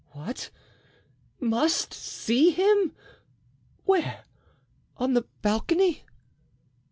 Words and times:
"What! 0.13 0.49
must 1.39 1.93
see 1.93 2.49
him! 2.49 2.95
Where—on 3.85 5.13
the 5.13 5.27
balcony?" 5.43 6.05